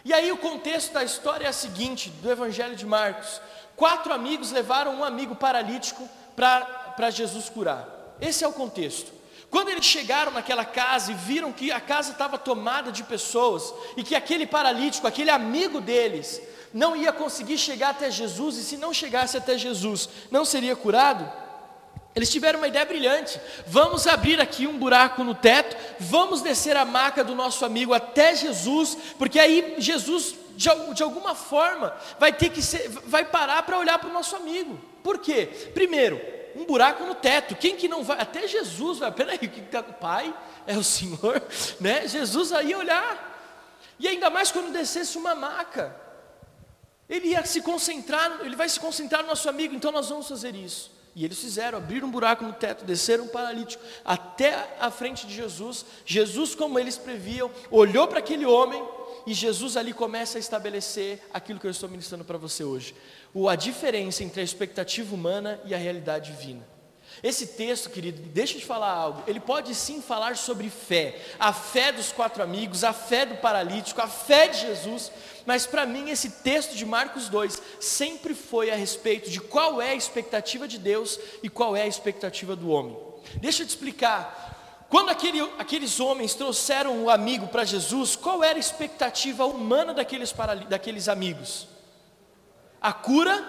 [0.07, 3.40] E aí o contexto da história é o seguinte, do Evangelho de Marcos:
[3.75, 8.14] quatro amigos levaram um amigo paralítico para Jesus curar.
[8.21, 9.11] Esse é o contexto.
[9.51, 14.05] Quando eles chegaram naquela casa e viram que a casa estava tomada de pessoas e
[14.05, 16.40] que aquele paralítico, aquele amigo deles,
[16.73, 21.29] não ia conseguir chegar até Jesus, e se não chegasse até Jesus, não seria curado,
[22.17, 23.39] eles tiveram uma ideia brilhante.
[23.67, 28.35] Vamos abrir aqui um buraco no teto, vamos descer a maca do nosso amigo até
[28.35, 33.79] Jesus, porque aí Jesus, de, de alguma forma, vai ter que ser, vai parar para
[33.79, 34.81] olhar para o nosso amigo.
[35.03, 35.71] Por quê?
[35.75, 36.19] Primeiro,
[36.57, 37.55] um buraco no teto.
[37.55, 38.19] Quem que não vai?
[38.19, 39.13] Até Jesus vai.
[39.13, 40.35] Peraí, o que está o Pai?
[40.67, 41.43] É o Senhor,
[41.79, 42.09] né?
[42.09, 43.35] Jesus aí olhar.
[43.99, 45.95] E ainda mais quando descesse uma maca.
[47.11, 50.55] Ele ia se concentrar, ele vai se concentrar no nosso amigo, então nós vamos fazer
[50.55, 50.96] isso.
[51.17, 55.35] E eles fizeram, abriram um buraco no teto, desceram um paralítico até a frente de
[55.35, 55.87] Jesus.
[56.05, 58.87] Jesus, como eles previam, olhou para aquele homem
[59.27, 62.95] e Jesus ali começa a estabelecer aquilo que eu estou ministrando para você hoje.
[63.49, 66.76] A diferença entre a expectativa humana e a realidade divina.
[67.23, 69.23] Esse texto, querido, deixa eu te falar algo.
[69.27, 74.01] Ele pode sim falar sobre fé, a fé dos quatro amigos, a fé do paralítico,
[74.01, 75.11] a fé de Jesus,
[75.47, 79.91] mas para mim esse texto de Marcos 2 sempre foi a respeito de qual é
[79.91, 82.97] a expectativa de Deus e qual é a expectativa do homem.
[83.37, 84.87] Deixa eu te explicar.
[84.89, 90.33] Quando aquele, aqueles homens trouxeram o amigo para Jesus, qual era a expectativa humana daqueles,
[90.69, 91.67] daqueles amigos?
[92.81, 93.45] A cura,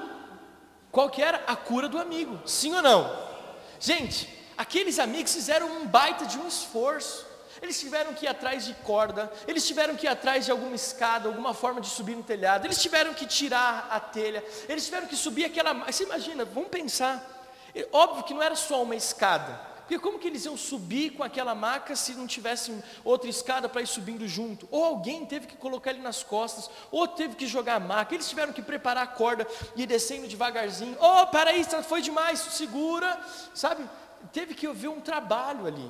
[0.91, 1.43] qual que era?
[1.45, 3.27] A cura do amigo, sim ou não?
[3.79, 7.25] Gente, aqueles amigos fizeram um baita de um esforço.
[7.61, 11.27] Eles tiveram que ir atrás de corda, eles tiveram que ir atrás de alguma escada,
[11.27, 15.15] alguma forma de subir no telhado, eles tiveram que tirar a telha, eles tiveram que
[15.15, 15.73] subir aquela.
[15.73, 17.35] Você imagina, vamos pensar.
[17.73, 21.23] É óbvio que não era só uma escada, porque como que eles iam subir com
[21.23, 24.67] aquela maca se não tivessem outra escada para ir subindo junto?
[24.69, 28.13] Ou alguém teve que colocar ele nas costas, ou teve que jogar a maca.
[28.13, 29.47] Eles tiveram que preparar a corda
[29.77, 30.97] e ir descendo devagarzinho.
[30.99, 33.17] Oh, para aí, foi demais, segura,
[33.53, 33.89] sabe?
[34.33, 35.89] Teve que haver um trabalho ali.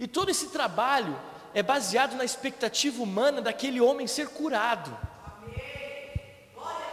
[0.00, 1.16] E todo esse trabalho
[1.54, 4.98] é baseado na expectativa humana daquele homem ser curado.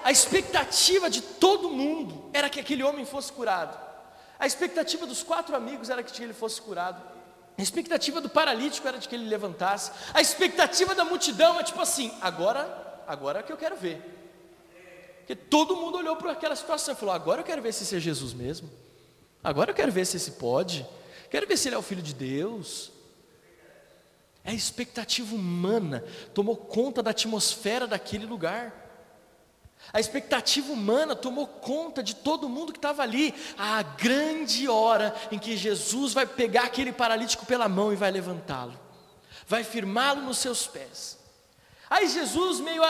[0.03, 3.86] A expectativa de todo mundo era que aquele homem fosse curado.
[4.39, 7.01] A expectativa dos quatro amigos era que ele fosse curado.
[7.57, 9.91] A expectativa do paralítico era de que ele levantasse.
[10.13, 13.99] A expectativa da multidão é tipo assim: agora, agora é que eu quero ver.
[15.19, 17.95] Porque todo mundo olhou para aquela situação e falou: agora eu quero ver se esse
[17.95, 18.69] é Jesus mesmo.
[19.43, 20.85] Agora eu quero ver se esse pode.
[21.29, 22.91] Quero ver se ele é o filho de Deus.
[24.45, 28.86] A expectativa humana tomou conta da atmosfera daquele lugar.
[29.93, 33.33] A expectativa humana tomou conta de todo mundo que estava ali.
[33.57, 38.77] A grande hora em que Jesus vai pegar aquele paralítico pela mão e vai levantá-lo,
[39.47, 41.17] vai firmá-lo nos seus pés.
[41.89, 42.81] Aí Jesus, meio,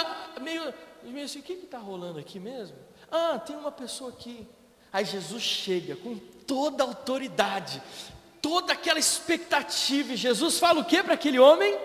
[0.41, 2.75] meio, meio assim: o que está rolando aqui mesmo?
[3.12, 4.47] Ah, tem uma pessoa aqui.
[4.91, 7.81] Aí Jesus chega com toda a autoridade,
[8.41, 11.77] toda aquela expectativa, e Jesus fala o que para aquele homem?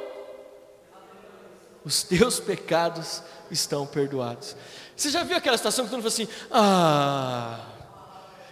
[1.84, 4.56] Os teus pecados estão perdoados.
[5.02, 7.58] Você já viu aquela situação que todo mundo fala assim: ah,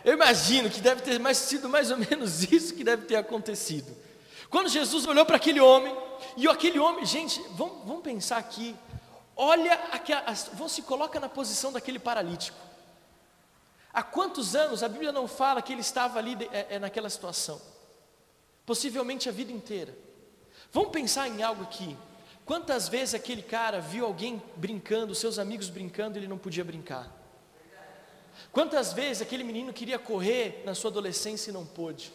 [0.05, 3.97] eu imagino que deve ter mais, sido mais ou menos isso que deve ter acontecido.
[4.51, 5.97] Quando Jesus olhou para aquele homem,
[6.37, 8.75] e aquele homem, gente, vamos, vamos pensar aqui,
[9.37, 12.59] olha, aquela, se coloca na posição daquele paralítico.
[13.93, 17.63] Há quantos anos a Bíblia não fala que ele estava ali é, é, naquela situação?
[18.67, 19.97] Possivelmente a vida inteira.
[20.73, 21.97] Vamos pensar em algo aqui.
[22.51, 27.09] Quantas vezes aquele cara viu alguém brincando, seus amigos brincando, e ele não podia brincar?
[28.51, 32.13] Quantas vezes aquele menino queria correr na sua adolescência e não pôde?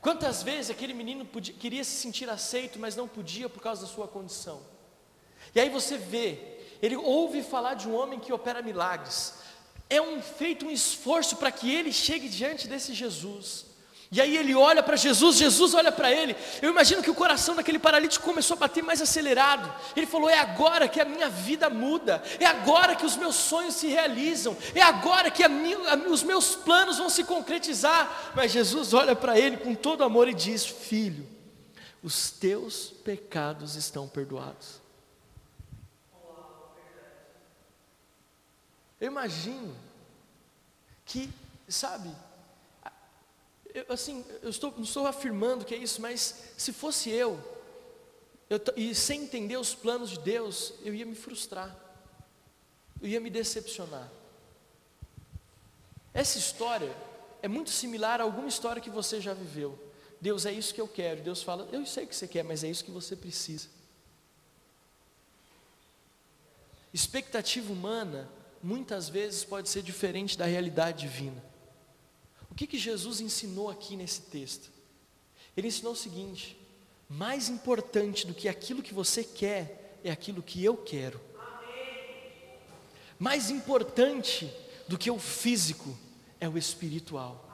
[0.00, 3.88] Quantas vezes aquele menino podia, queria se sentir aceito, mas não podia por causa da
[3.88, 4.62] sua condição?
[5.54, 6.38] E aí você vê,
[6.80, 9.34] ele ouve falar de um homem que opera milagres.
[9.90, 13.66] é um feito um esforço para que ele chegue diante desse Jesus.
[14.12, 16.34] E aí ele olha para Jesus, Jesus olha para ele.
[16.60, 19.72] Eu imagino que o coração daquele paralítico começou a bater mais acelerado.
[19.94, 23.76] Ele falou: É agora que a minha vida muda, é agora que os meus sonhos
[23.76, 28.32] se realizam, é agora que minha, a, os meus planos vão se concretizar.
[28.34, 31.24] Mas Jesus olha para ele com todo amor e diz: Filho,
[32.02, 34.80] os teus pecados estão perdoados.
[39.00, 39.74] Eu imagino
[41.06, 41.30] que,
[41.68, 42.10] sabe,
[43.74, 47.38] eu, assim, eu estou, não estou afirmando que é isso, mas se fosse eu,
[48.48, 51.76] eu, e sem entender os planos de Deus, eu ia me frustrar,
[53.00, 54.10] eu ia me decepcionar.
[56.12, 56.94] Essa história
[57.42, 59.78] é muito similar a alguma história que você já viveu.
[60.20, 61.22] Deus é isso que eu quero.
[61.22, 63.68] Deus fala, eu sei o que você quer, mas é isso que você precisa.
[66.92, 68.28] Expectativa humana
[68.62, 71.49] muitas vezes pode ser diferente da realidade divina.
[72.50, 74.70] O que, que Jesus ensinou aqui nesse texto?
[75.56, 76.58] Ele ensinou o seguinte:
[77.08, 81.20] mais importante do que aquilo que você quer é aquilo que eu quero.
[83.18, 84.50] Mais importante
[84.88, 85.96] do que o físico
[86.40, 87.46] é o espiritual.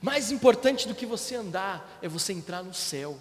[0.00, 3.20] Mais importante do que você andar é você entrar no céu.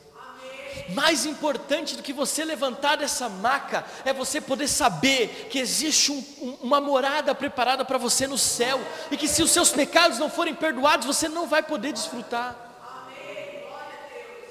[0.90, 6.24] Mais importante do que você levantar dessa maca é você poder saber que existe um,
[6.42, 8.80] um, uma morada preparada para você no céu
[9.12, 12.68] e que se os seus pecados não forem perdoados, você não vai poder desfrutar.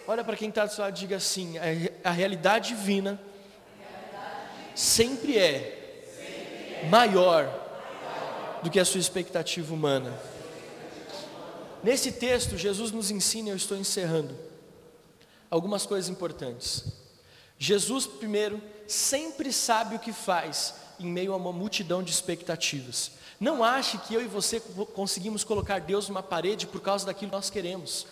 [0.07, 3.21] Olha para quem está do seu lado e diga assim: a, a realidade divina
[4.75, 7.53] sempre é maior
[8.63, 10.19] do que a sua expectativa humana.
[11.83, 14.48] Nesse texto, Jesus nos ensina, eu estou encerrando
[15.51, 16.85] algumas coisas importantes.
[17.59, 23.13] Jesus, primeiro, sempre sabe o que faz em meio a uma multidão de expectativas.
[23.41, 24.61] Não ache que eu e você
[24.95, 28.07] conseguimos colocar Deus numa parede por causa daquilo que nós queremos.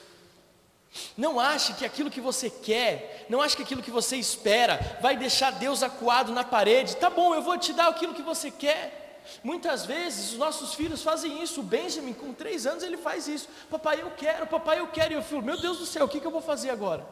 [1.16, 5.16] Não ache que aquilo que você quer, não ache que aquilo que você espera vai
[5.16, 6.96] deixar Deus acuado na parede.
[6.96, 9.05] Tá bom, eu vou te dar aquilo que você quer.
[9.42, 11.61] Muitas vezes os nossos filhos fazem isso.
[11.61, 13.49] O Benjamin, com três anos, ele faz isso.
[13.68, 15.12] Papai, eu quero, papai, eu quero.
[15.12, 17.05] E eu falo, meu Deus do céu, o que, que eu vou fazer agora?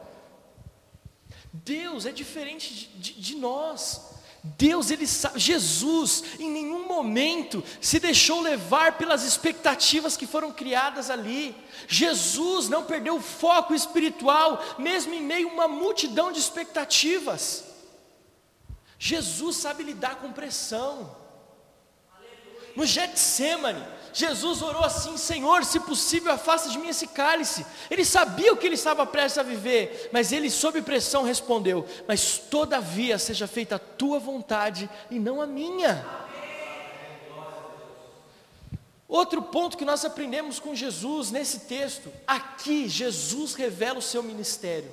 [1.63, 4.15] Deus é diferente de, de, de nós.
[4.43, 11.09] Deus, ele sabe, Jesus em nenhum momento se deixou levar pelas expectativas que foram criadas
[11.09, 11.55] ali.
[11.87, 17.63] Jesus não perdeu o foco espiritual, mesmo em meio a uma multidão de expectativas.
[18.99, 21.15] Jesus sabe lidar com pressão.
[22.75, 23.83] No Getsemane,
[24.15, 27.65] Jesus orou assim: Senhor, se possível, afasta de mim esse cálice.
[27.91, 32.37] Ele sabia o que ele estava prestes a viver, mas ele, sob pressão, respondeu: Mas
[32.37, 36.05] todavia seja feita a tua vontade e não a minha.
[39.05, 44.89] Outro ponto que nós aprendemos com Jesus nesse texto, aqui Jesus revela o seu ministério.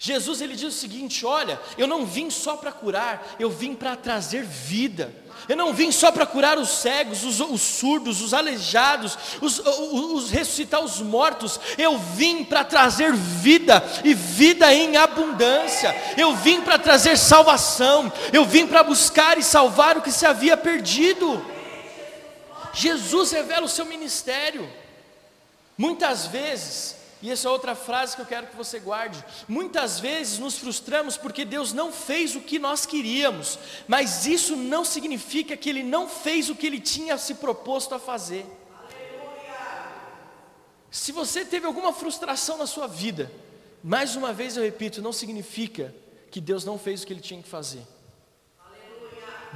[0.00, 3.94] Jesus ele diz o seguinte: Olha, eu não vim só para curar, eu vim para
[3.94, 5.14] trazer vida.
[5.48, 9.64] Eu não vim só para curar os cegos, os, os surdos, os aleijados, os, os,
[10.12, 11.60] os, ressuscitar os mortos.
[11.78, 15.94] Eu vim para trazer vida e vida em abundância.
[16.16, 18.12] Eu vim para trazer salvação.
[18.32, 21.44] Eu vim para buscar e salvar o que se havia perdido.
[22.72, 24.68] Jesus revela o seu ministério.
[25.78, 29.24] Muitas vezes e essa é outra frase que eu quero que você guarde.
[29.48, 34.84] Muitas vezes nos frustramos porque Deus não fez o que nós queríamos, mas isso não
[34.84, 38.44] significa que Ele não fez o que Ele tinha se proposto a fazer.
[40.90, 43.30] Se você teve alguma frustração na sua vida,
[43.82, 45.94] mais uma vez eu repito, não significa
[46.30, 47.82] que Deus não fez o que Ele tinha que fazer.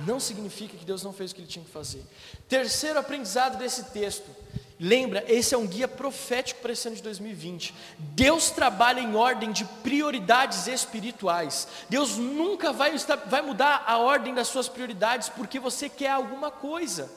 [0.07, 2.03] Não significa que Deus não fez o que Ele tinha que fazer.
[2.49, 4.29] Terceiro aprendizado desse texto
[4.83, 7.75] Lembra, esse é um guia profético para esse ano de 2020.
[7.99, 11.69] Deus trabalha em ordem de prioridades espirituais.
[11.91, 17.13] Deus nunca vai, vai mudar a ordem das suas prioridades porque você quer alguma coisa.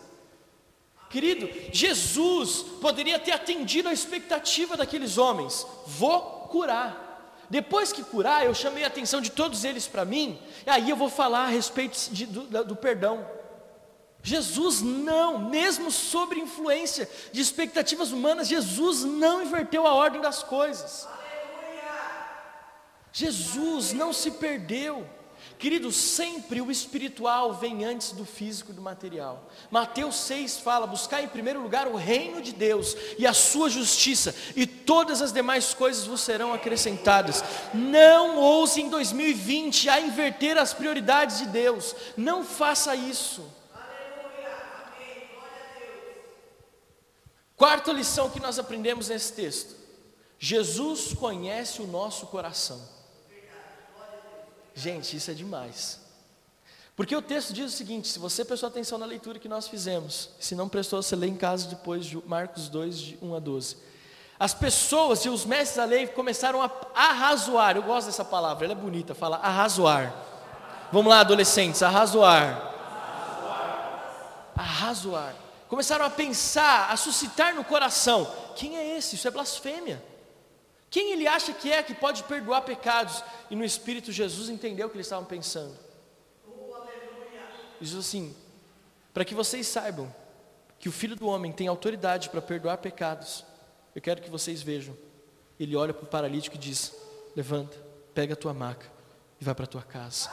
[1.10, 7.45] Querido, Jesus poderia ter atendido a expectativa daqueles homens: vou curar.
[7.49, 10.97] Depois que curar, eu chamei a atenção de todos eles para mim, e aí eu
[10.97, 13.26] vou falar a respeito de, do, do perdão.
[14.24, 21.05] Jesus não, mesmo sob influência de expectativas humanas, Jesus não inverteu a ordem das coisas.
[23.11, 25.05] Jesus não se perdeu.
[25.59, 29.49] Querido, sempre o espiritual vem antes do físico e do material.
[29.69, 34.34] Mateus 6 fala: buscar em primeiro lugar o reino de Deus e a sua justiça,
[34.55, 37.43] e todas as demais coisas vos serão acrescentadas.
[37.74, 43.43] Não ouse em 2020 a inverter as prioridades de Deus, não faça isso.
[47.56, 49.76] Quarta lição que nós aprendemos nesse texto:
[50.39, 52.82] Jesus conhece o nosso coração.
[54.76, 56.01] Gente, isso é demais.
[56.95, 60.30] Porque o texto diz o seguinte: se você prestou atenção na leitura que nós fizemos,
[60.39, 63.78] se não prestou, você lê em casa depois de Marcos 2, de 1 a 12.
[64.39, 68.74] As pessoas e os mestres da lei começaram a arrazoar, eu gosto dessa palavra, ela
[68.74, 70.14] é bonita, fala arrazoar.
[70.91, 72.72] Vamos lá, adolescentes, arrazoar.
[74.56, 75.42] Arrazoar.
[75.74, 79.15] Começaram a pensar, a suscitar no coração: quem é esse?
[79.15, 80.03] Isso é blasfêmia.
[80.88, 83.24] Quem ele acha que é que pode perdoar pecados?
[83.49, 85.76] E no Espírito Jesus entendeu o que eles estavam pensando.
[87.82, 88.36] Diz assim:
[89.11, 90.13] para que vocês saibam
[90.78, 93.43] que o Filho do Homem tem autoridade para perdoar pecados,
[93.95, 94.95] eu quero que vocês vejam.
[95.59, 96.93] Ele olha para o paralítico e diz:
[97.36, 97.76] Levanta,
[98.13, 98.86] pega a tua maca
[99.41, 100.30] e vai para a tua casa.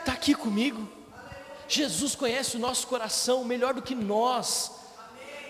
[0.00, 1.00] Está aqui comigo?
[1.68, 4.72] Jesus conhece o nosso coração melhor do que nós.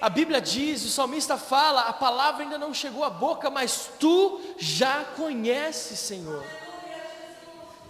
[0.00, 4.40] A Bíblia diz, o salmista fala, a palavra ainda não chegou à boca, mas tu
[4.58, 6.44] já conheces, Senhor.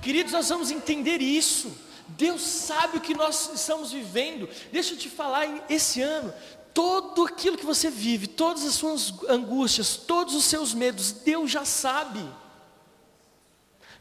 [0.03, 1.73] Queridos, nós vamos entender isso.
[2.09, 4.49] Deus sabe o que nós estamos vivendo.
[4.71, 6.35] Deixa eu te falar, esse ano,
[6.75, 11.65] todo aquilo que você vive, todas as suas angústias, todos os seus medos, Deus já
[11.65, 12.23] sabe.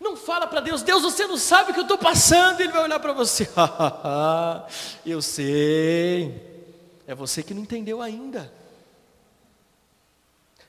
[0.01, 2.81] Não fala para Deus, Deus, você não sabe o que eu estou passando, Ele vai
[2.81, 3.47] olhar para você,
[5.05, 6.41] eu sei,
[7.05, 8.51] é você que não entendeu ainda.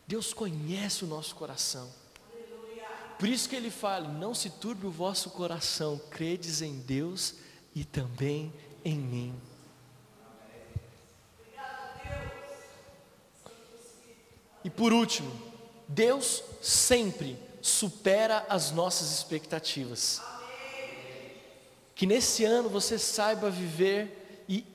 [0.06, 1.88] Deus conhece o nosso coração.
[3.18, 7.36] Por isso que ele fala: não se turbe o vosso coração, credes em Deus
[7.74, 8.52] e também
[8.84, 9.34] em mim.
[14.62, 15.32] E por último,
[15.88, 20.20] Deus sempre supera as nossas expectativas.
[21.94, 24.66] Que nesse ano você saiba viver e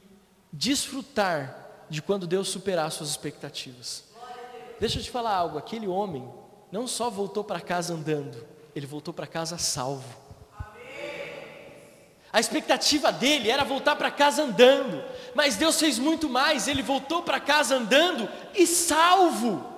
[0.52, 4.06] desfrutar de quando Deus superar suas expectativas.
[4.80, 6.32] Deixa eu te falar algo, aquele homem
[6.72, 10.28] não só voltou para casa andando, ele voltou para casa salvo.
[12.32, 17.24] A expectativa dele era voltar para casa andando, mas Deus fez muito mais, ele voltou
[17.24, 19.77] para casa andando e salvo.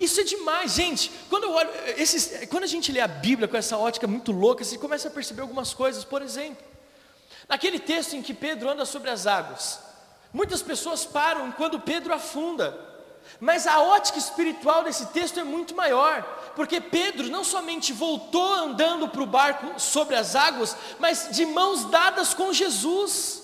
[0.00, 1.12] Isso é demais, gente.
[1.28, 4.64] Quando, eu olho, esses, quando a gente lê a Bíblia com essa ótica muito louca,
[4.64, 6.04] você começa a perceber algumas coisas.
[6.04, 6.64] Por exemplo,
[7.46, 9.78] naquele texto em que Pedro anda sobre as águas,
[10.32, 12.88] muitas pessoas param quando Pedro afunda.
[13.38, 16.22] Mas a ótica espiritual desse texto é muito maior,
[16.56, 21.84] porque Pedro não somente voltou andando para o barco sobre as águas, mas de mãos
[21.84, 23.39] dadas com Jesus.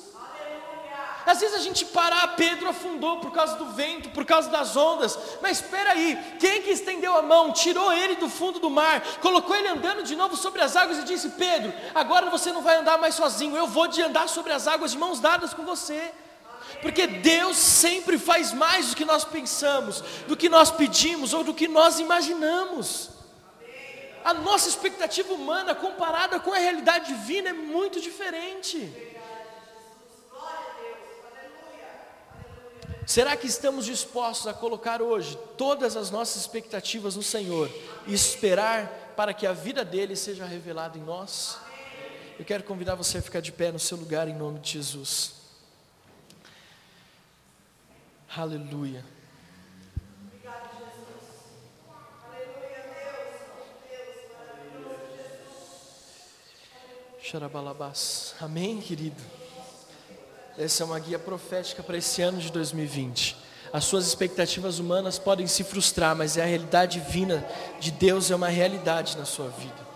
[1.26, 4.76] Às vezes a gente para, ah, Pedro afundou por causa do vento, por causa das
[4.76, 9.02] ondas, mas espera aí, quem que estendeu a mão, tirou ele do fundo do mar,
[9.20, 12.76] colocou ele andando de novo sobre as águas e disse: Pedro, agora você não vai
[12.76, 16.12] andar mais sozinho, eu vou de andar sobre as águas de mãos dadas com você.
[16.80, 21.54] Porque Deus sempre faz mais do que nós pensamos, do que nós pedimos ou do
[21.54, 23.10] que nós imaginamos.
[24.24, 29.15] A nossa expectativa humana comparada com a realidade divina é muito diferente.
[33.06, 37.70] Será que estamos dispostos a colocar hoje todas as nossas expectativas no Senhor
[38.04, 41.56] e esperar para que a vida dele seja revelada em nós?
[42.36, 45.34] Eu quero convidar você a ficar de pé no seu lugar em nome de Jesus.
[48.36, 49.04] Aleluia.
[57.22, 58.34] Xarabalabás.
[58.40, 59.22] Amém, querido.
[60.58, 63.36] Essa é uma guia profética para esse ano de 2020.
[63.72, 67.46] As suas expectativas humanas podem se frustrar, mas é a realidade divina
[67.78, 69.86] de Deus é uma realidade na sua vida.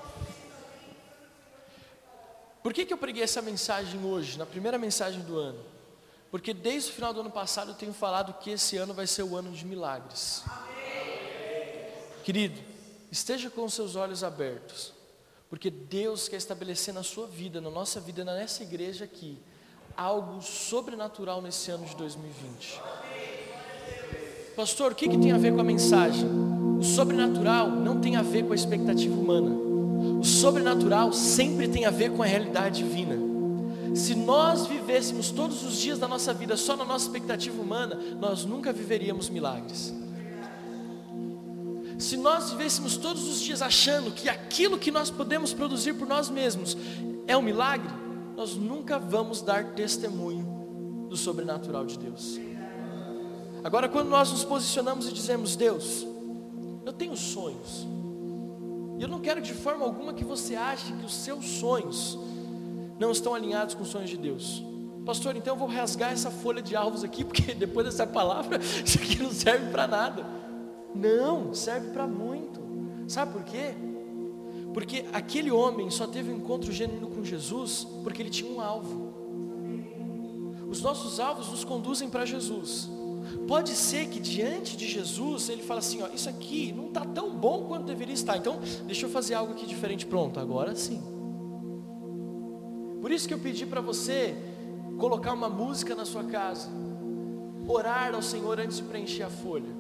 [2.63, 5.65] Por que, que eu preguei essa mensagem hoje, na primeira mensagem do ano?
[6.31, 9.23] Porque desde o final do ano passado eu tenho falado que esse ano vai ser
[9.23, 10.45] o ano de milagres.
[12.23, 12.61] Querido,
[13.11, 14.93] esteja com os seus olhos abertos,
[15.49, 19.39] porque Deus quer estabelecer na sua vida, na nossa vida, nessa igreja aqui,
[20.01, 22.81] algo sobrenatural nesse ano de 2020.
[24.57, 26.27] Pastor, o que, que tem a ver com a mensagem?
[26.79, 29.51] O sobrenatural não tem a ver com a expectativa humana.
[30.19, 33.15] O sobrenatural sempre tem a ver com a realidade divina.
[33.95, 38.47] Se nós vivêssemos todos os dias da nossa vida só na nossa expectativa humana, nós
[38.47, 39.93] nunca viveríamos milagres.
[41.99, 46.31] Se nós vivêssemos todos os dias achando que aquilo que nós podemos produzir por nós
[46.31, 46.75] mesmos
[47.27, 48.00] é um milagre,
[48.41, 52.41] nós nunca vamos dar testemunho do sobrenatural de Deus.
[53.63, 56.07] Agora, quando nós nos posicionamos e dizemos, Deus,
[56.87, 57.87] eu tenho sonhos,
[58.99, 62.19] e eu não quero de forma alguma que você ache que os seus sonhos
[62.99, 64.65] não estão alinhados com os sonhos de Deus.
[65.05, 68.97] Pastor, então eu vou rasgar essa folha de alvos aqui, porque depois dessa palavra, isso
[68.97, 70.25] aqui não serve para nada.
[70.95, 72.59] Não, serve para muito.
[73.07, 73.75] Sabe por quê?
[74.73, 79.11] Porque aquele homem só teve um encontro genuíno com Jesus porque ele tinha um alvo.
[80.69, 82.89] Os nossos alvos nos conduzem para Jesus.
[83.47, 87.31] Pode ser que diante de Jesus ele fala assim: ó, isso aqui não está tão
[87.31, 88.37] bom quanto deveria estar.
[88.37, 90.07] Então, deixa eu fazer algo aqui diferente.
[90.07, 91.03] Pronto, agora sim.
[93.01, 94.37] Por isso que eu pedi para você
[94.99, 96.69] colocar uma música na sua casa,
[97.67, 99.80] orar ao Senhor antes de preencher a folha,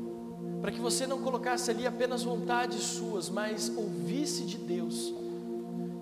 [0.60, 5.14] para que você não colocasse ali apenas vontades suas, mas ouvisse de Deus.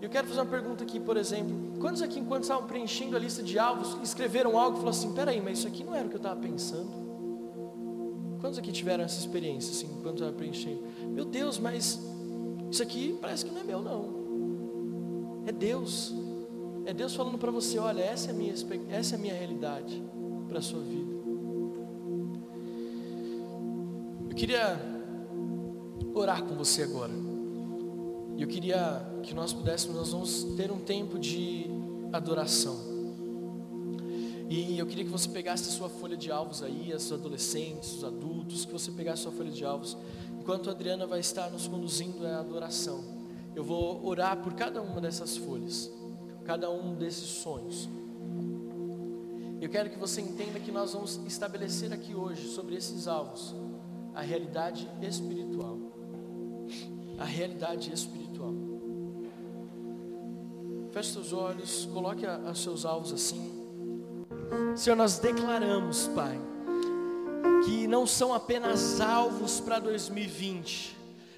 [0.01, 3.43] Eu quero fazer uma pergunta aqui, por exemplo: quantos aqui, enquanto estavam preenchendo a lista
[3.43, 6.17] de alvos, escreveram algo e falaram assim: peraí, mas isso aqui não era o que
[6.17, 7.09] eu estava pensando?
[8.41, 10.83] Quantos aqui tiveram essa experiência, assim, enquanto estava preenchendo?
[11.09, 12.01] Meu Deus, mas
[12.71, 15.43] isso aqui parece que não é meu, não.
[15.47, 16.15] É Deus.
[16.85, 18.55] É Deus falando para você: olha, essa é a minha,
[18.91, 20.03] essa é a minha realidade
[20.49, 21.18] para a sua vida.
[24.39, 24.81] Queria
[26.15, 27.13] orar com você agora.
[28.37, 31.67] E eu queria que nós pudéssemos, nós vamos ter um tempo de
[32.13, 32.79] adoração.
[34.49, 38.05] E eu queria que você pegasse a sua folha de alvos aí, os adolescentes, os
[38.05, 39.97] adultos, que você pegasse a sua folha de alvos.
[40.41, 43.05] Enquanto a Adriana vai estar nos conduzindo à adoração,
[43.55, 45.91] eu vou orar por cada uma dessas folhas
[46.49, 47.87] cada um desses sonhos.
[49.61, 53.55] Eu quero que você entenda que nós vamos estabelecer aqui hoje, sobre esses alvos,
[54.19, 55.79] a realidade espiritual.
[57.21, 58.53] A realidade espiritual.
[60.91, 63.49] Feche seus olhos, coloque os seus alvos assim.
[64.75, 66.37] Senhor, nós declaramos, Pai,
[67.65, 70.97] que não são apenas alvos para 2020,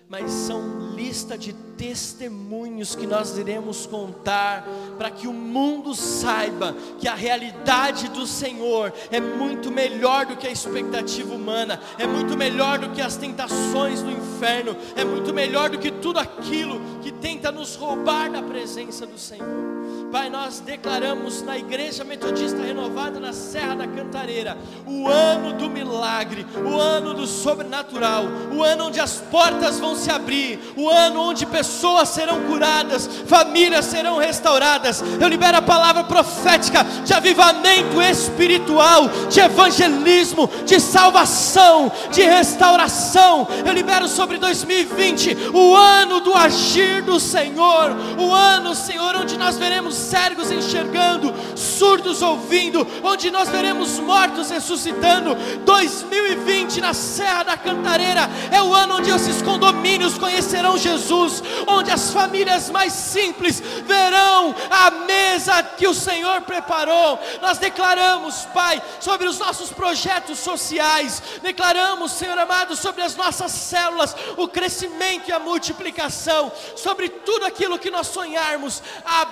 [0.08, 4.66] mas são lista de testemunhos que nós iremos contar,
[5.00, 10.46] para que o mundo saiba que a realidade do Senhor é muito melhor do que
[10.46, 15.70] a expectativa humana, é muito melhor do que as tentações do inferno, é muito melhor
[15.70, 19.79] do que tudo aquilo que tenta nos roubar da presença do Senhor.
[20.10, 26.44] Pai, nós declaramos na Igreja Metodista Renovada na Serra da Cantareira o ano do milagre,
[26.64, 31.46] o ano do sobrenatural, o ano onde as portas vão se abrir, o ano onde
[31.46, 35.00] pessoas serão curadas, famílias serão restauradas.
[35.20, 43.46] Eu libero a palavra profética de avivamento espiritual, de evangelismo, de salvação, de restauração.
[43.64, 49.56] Eu libero sobre 2020 o ano do agir do Senhor, o ano, Senhor, onde nós
[49.56, 55.34] veremos cegos enxergando, surdos ouvindo, onde nós veremos mortos ressuscitando.
[55.64, 62.12] 2020 na Serra da Cantareira é o ano onde esses condomínios conhecerão Jesus, onde as
[62.12, 67.18] famílias mais simples verão a mesa que o Senhor preparou.
[67.40, 74.14] Nós declaramos, Pai, sobre os nossos projetos sociais, declaramos, Senhor amado, sobre as nossas células,
[74.36, 79.24] o crescimento e a multiplicação, sobre tudo aquilo que nós sonharmos, a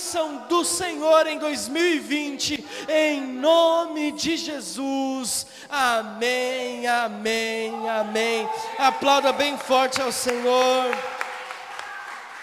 [0.00, 5.46] bênção do Senhor em 2020, em nome de Jesus.
[5.68, 8.48] Amém, amém, amém.
[8.78, 10.96] Aplauda bem forte ao Senhor.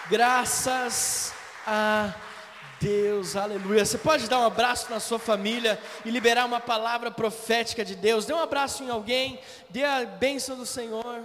[0.08, 1.34] Graças
[1.66, 2.14] a
[2.80, 3.84] Deus, aleluia.
[3.84, 8.24] Você pode dar um abraço na sua família e liberar uma palavra profética de Deus.
[8.24, 11.24] Dê um abraço em alguém, dê a bênção do Senhor.